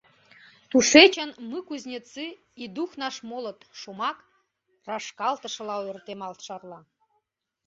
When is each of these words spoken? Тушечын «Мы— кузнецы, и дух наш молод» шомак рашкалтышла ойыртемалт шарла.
Тушечын 0.69 1.29
«Мы— 1.49 1.59
кузнецы, 1.67 2.25
и 2.63 2.65
дух 2.75 2.89
наш 3.03 3.15
молод» 3.29 3.59
шомак 3.79 4.17
рашкалтышла 4.87 5.75
ойыртемалт 5.81 6.39
шарла. 6.45 6.79